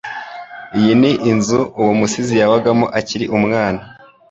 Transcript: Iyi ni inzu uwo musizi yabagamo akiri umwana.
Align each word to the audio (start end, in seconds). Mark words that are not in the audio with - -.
Iyi 0.77 0.93
ni 1.01 1.11
inzu 1.31 1.59
uwo 1.79 1.91
musizi 1.99 2.33
yabagamo 2.41 2.85
akiri 2.99 3.25
umwana. 3.37 3.81